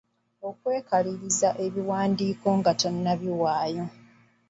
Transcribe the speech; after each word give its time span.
Okwekaliriza 0.49 1.49
ebiwandiiko 1.65 2.47
nga 2.59 2.71
tonnabiwaayo. 2.79 3.85